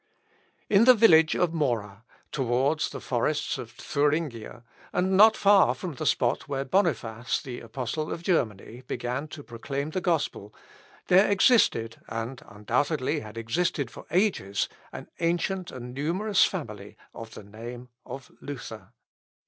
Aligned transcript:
In 0.67 0.85
the 0.85 0.95
village 0.95 1.35
of 1.35 1.53
Mora, 1.53 2.05
towards 2.31 2.89
the 2.89 2.99
forests 2.99 3.59
of 3.59 3.69
Thuringia, 3.69 4.63
and 4.91 5.15
not 5.15 5.37
far 5.37 5.75
from 5.75 5.93
the 5.93 6.07
spot 6.07 6.47
where 6.47 6.65
Boniface, 6.65 7.39
the 7.39 7.59
Apostle 7.59 8.11
of 8.11 8.23
Germany, 8.23 8.81
began 8.87 9.27
to 9.27 9.43
proclaim 9.43 9.91
the 9.91 10.01
gospel, 10.01 10.55
there 11.05 11.29
existed, 11.29 12.01
and, 12.07 12.41
undoubtedly, 12.49 13.19
had 13.19 13.37
existed 13.37 13.91
for 13.91 14.07
ages, 14.09 14.67
an 14.91 15.07
ancient 15.19 15.69
and 15.69 15.93
numerous 15.93 16.45
family 16.45 16.97
of 17.13 17.35
the 17.35 17.43
name 17.43 17.89
of 18.03 18.31
Luther. 18.41 18.93